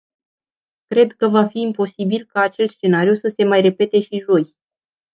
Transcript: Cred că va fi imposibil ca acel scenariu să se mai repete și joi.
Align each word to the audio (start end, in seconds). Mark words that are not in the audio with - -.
Cred 0.87 1.11
că 1.11 1.27
va 1.27 1.47
fi 1.47 1.59
imposibil 1.59 2.25
ca 2.25 2.41
acel 2.41 2.67
scenariu 2.67 3.13
să 3.13 3.27
se 3.37 3.43
mai 3.43 3.61
repete 3.61 3.99
și 3.99 4.19
joi. 4.19 4.55